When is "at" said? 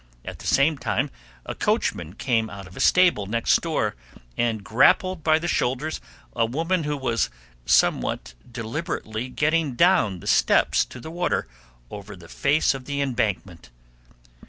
0.25-0.39